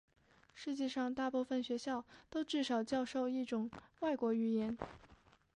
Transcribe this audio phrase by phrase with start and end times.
[0.55, 3.69] 世界上大部分学校都至少教授一种
[3.99, 4.75] 外国语言。